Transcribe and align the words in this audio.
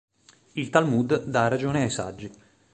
Il 0.53 0.71
Talmud 0.71 1.25
dà 1.25 1.47
ragione 1.47 1.83
ai 1.83 1.91
saggi. 1.91 2.31